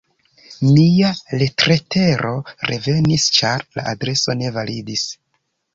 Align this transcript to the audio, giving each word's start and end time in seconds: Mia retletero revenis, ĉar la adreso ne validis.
Mia 0.67 1.11
retletero 1.41 2.33
revenis, 2.73 3.29
ĉar 3.39 3.69
la 3.79 3.89
adreso 3.95 4.41
ne 4.43 4.55
validis. 4.61 5.11